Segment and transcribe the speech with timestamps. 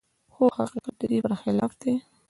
[0.33, 1.93] خو حقيقت د دې پرخلاف دی.